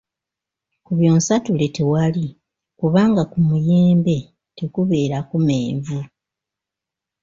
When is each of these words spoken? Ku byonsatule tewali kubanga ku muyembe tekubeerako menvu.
Ku 0.85 0.91
byonsatule 0.97 1.65
tewali 1.75 2.25
kubanga 2.79 3.23
ku 3.31 3.37
muyembe 3.47 4.17
tekubeerako 4.57 5.35
menvu. 5.47 5.99